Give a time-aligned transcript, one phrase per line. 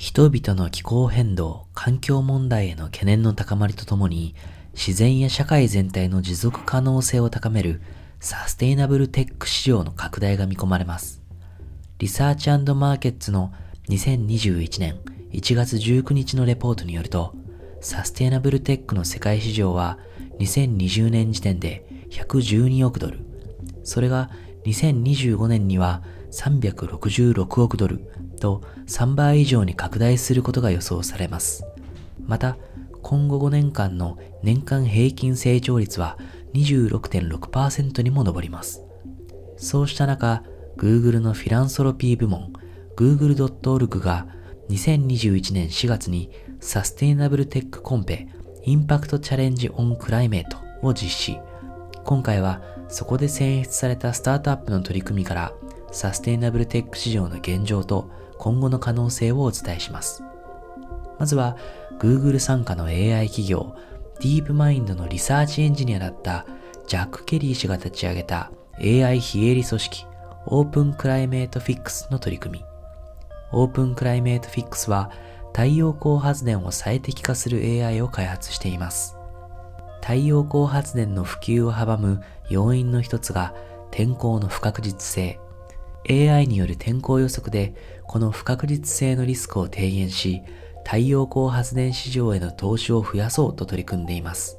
[0.00, 4.34] 人々の気候変動、環境問題への懸念の高まりとともに、
[4.72, 7.82] 自然や社会全体の持続可能性を高める
[8.18, 11.20] サステイナブルテック市場の拡大が見込まれます。
[11.98, 13.52] リサーチマーケッツの
[13.90, 14.98] 2021年
[15.32, 17.34] 1月19日のレポートによると、
[17.82, 19.98] サステイナブルテックの世界市場は
[20.38, 23.18] 2020年時点で112億ドル、
[23.84, 24.30] それが
[24.64, 26.02] 2025年には
[26.32, 28.00] 366億ドル
[28.40, 31.64] と3倍以上に拡大することが予想されます。
[32.26, 32.56] また、
[33.02, 36.18] 今後5年間の年間平均成長率は
[36.54, 38.82] 26.6%にも上ります。
[39.56, 40.42] そうした中、
[40.76, 42.52] Google のフィランソロピー部門
[42.96, 44.26] google.org が
[44.68, 46.30] 2021年4月に
[46.60, 48.28] サステイナブルテックコンペ
[48.62, 51.49] Impact Challenge on Climate を実施。
[52.10, 55.52] 今回はそこで選出されたスタートアップの取り組みから
[55.92, 60.24] サステイナブルテック市場の現状と今後の可能性をお伝えします。
[61.20, 61.56] まずは
[62.00, 63.76] Google 傘下の AI 企業
[64.18, 66.46] ディープマインドのリサーチエンジニアだった
[66.88, 68.50] ジャック・ケリー氏が立ち上げた
[68.80, 70.06] AI 非営利組織
[70.46, 72.64] オープンクライメートフィックスの取り組み。
[73.52, 75.12] オープンクライメートフィックスは
[75.52, 79.19] 太陽光発電を最適化する AI を開発しています。
[80.00, 83.54] 太陽光発電の普及を阻む要因の一つが
[83.90, 85.38] 天候の不確実性。
[86.08, 87.74] AI による天候予測で
[88.06, 90.42] この不確実性のリスクを低減し、
[90.84, 94.58] 太陽光発電市場への投資を増やそうと取り組んでいます。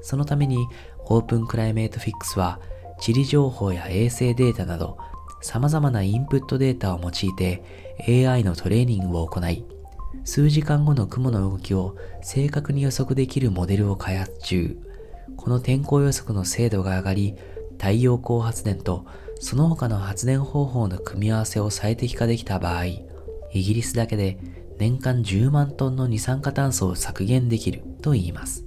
[0.00, 0.66] そのために
[1.06, 2.60] オープンクライメートフィックスは
[3.00, 4.96] 地理情報や衛星データなど
[5.42, 7.62] 様々なインプットデータを用いて
[8.28, 9.64] AI のトレーニングを行い、
[10.24, 14.78] 数時間後の雲の動きを正確に予測できるモデルを開発中。
[15.36, 17.36] この天候予測の精度が上がり、
[17.78, 19.06] 太陽光発電と
[19.40, 23.06] その他の発電方法の組み合わせを最適化できた場合、イ
[23.52, 24.38] ギリスだけで
[24.78, 28.64] 年間10万トンの二酸化炭素を削減できると言います。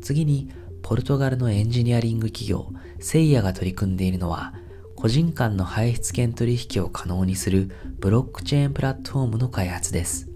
[0.00, 0.50] 次に、
[0.82, 4.54] ポルトガルのエンジニアリング企業、セイヤが取り組んでいるのは、
[4.96, 7.70] 個人間の排出権取引を可能にする
[8.00, 10.27] ブロックチェーンプラットフォームの開発です。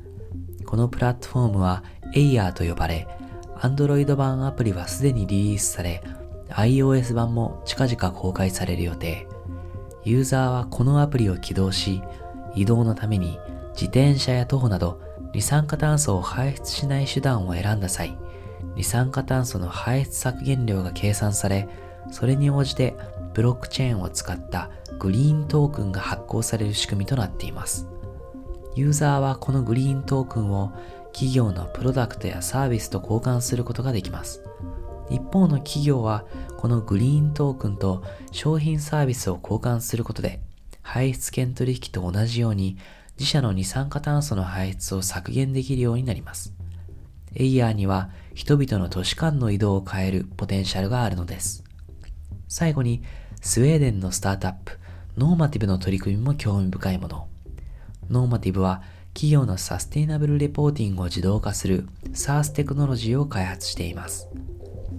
[0.72, 1.84] このプラットフォームは
[2.14, 3.06] Air と呼ばれ、
[3.56, 6.02] Android 版アプリはすでにリリースされ、
[6.48, 9.28] iOS 版も近々公開される予定。
[10.02, 12.00] ユーザーはこのアプリを起動し、
[12.54, 13.38] 移動のために
[13.74, 14.98] 自転車や徒歩など
[15.34, 18.16] 二酸化炭素を排出しない手段を選んだ際、
[18.74, 21.68] 二酸化炭素の排出削減量が計算され、
[22.10, 22.96] それに応じて
[23.34, 27.86] ブロックチェーンを使ったグリーントークンが発行される仕組みとなっています。
[28.74, 30.72] ユーザーはこのグリーントークンを
[31.12, 34.42] 企業のプロダクトやサービスと交換することができます。
[35.10, 36.24] 一方の企業は
[36.56, 40.40] このグリーントークンと商品サービスを交換することで
[40.80, 42.78] 排出権取引と同じように
[43.18, 46.54] 自社の二酸化炭素の排出を削減できるようになります。
[47.34, 51.62] エイヤーには人々の都市間の移動を変えるポテンシャルがあるのです。
[52.48, 53.02] 最後に
[53.42, 54.78] スウェーデンのスタートアップ、
[55.16, 57.31] ノーマティブの取り組みも興味深いもの。
[58.12, 58.82] ノーマティブは
[59.14, 64.28] 企業のサステイナブルレポーティングを自動化する SaaS テクノロジーを開発しています。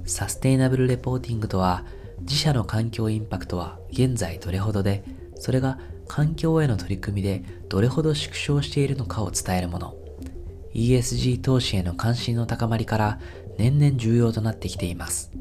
[0.06, 1.86] サステイナブルレポーティングとは、
[2.22, 5.04] 自社の環境インパクトは現在どれほどで、
[5.36, 9.96] それが環境への取り組みでどれほど縮小しているのかを伝えるもの。
[10.74, 13.20] ESG 投資への関心の高まりから
[13.60, 15.32] 年々重要となってきています。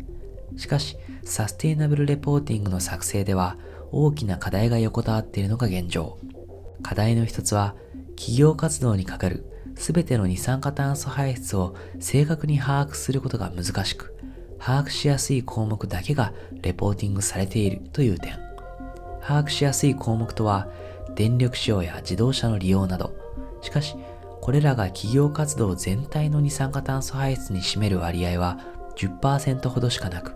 [0.58, 3.56] しかし、サステイナブルレポーティングの作成では
[3.92, 6.18] 大きな課題が横たわっているのが現状。
[6.82, 7.74] 課題の一つは、
[8.16, 9.44] 企業活動にかかる
[9.74, 14.14] 全ての二酸化炭素排出を正確に把握することが難しく、
[14.58, 18.38] 把握しやすい項目だけがレポーティングされているという点。
[19.20, 20.68] 把握しやすい項目とは、
[21.14, 23.14] 電力使用や自動車の利用など。
[23.60, 23.96] しかし、
[24.40, 28.58] これらが企業活動全体の二酸化炭素排出に占める割合は
[28.96, 30.34] 10%ほどしかなく、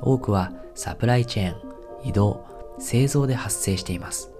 [0.00, 2.44] 多くはサプライチェーン、移動、
[2.78, 4.33] 製造で発生しています。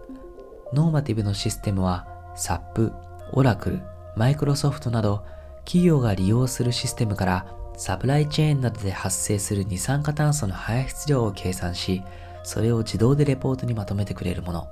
[0.74, 2.04] ノーマティブのシステムは
[2.36, 2.92] SAP、
[3.32, 3.80] Oracle、
[4.16, 5.24] Microsoft など
[5.64, 12.02] 企業が利用するシステムからサプライチェーンなどで発生する二酸化炭素の排出量を計算し、
[12.42, 14.68] それを自動でレポートにまとめてくれるもの。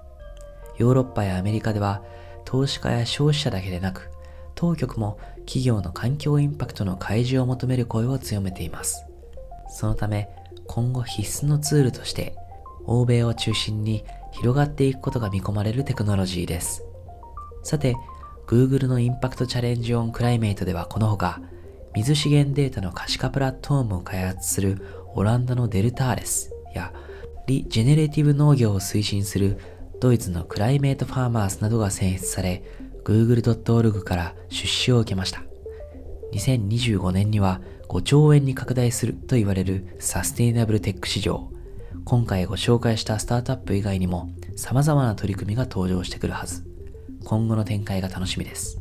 [0.76, 2.02] ヨーロッパやアメリカでは
[2.44, 4.10] 投資家や消費者だけでなく、
[4.56, 9.04] 当局も企業の環境インパクトの開示を求める声を強めています。
[9.68, 10.28] そのため、
[10.66, 12.36] 今後必須のツールとして、
[12.86, 16.84] 欧米を中心に広がっていくことが見込まれるテクノロジーです。
[17.62, 17.96] さて、
[18.46, 21.40] Google のインパクトチャレンジオンクライメイトではこのほか、
[21.94, 24.84] 水資源データの可視化プラットフォームを開発する
[25.14, 26.92] オランダのデルターレスや、
[27.46, 29.58] リ・ジェネレティブ農業を推進する
[30.00, 32.62] ドイツのクライメイトファーマーズなどが選出され、
[33.04, 35.42] google.org から出資を受けました。
[36.32, 41.51] 2025年には5兆円に拡大すると言われるサステイナブルテック市場。
[42.04, 46.64] 今回ご紹介したスタートアップ以外にも様々な取り組みが登場してくるはず。
[47.24, 48.78] 今後の展開が楽しみです。